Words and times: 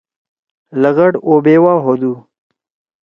لغڑ 0.81 1.11
اوبیوا 1.27 1.73
ہودُو۔ 1.83 2.13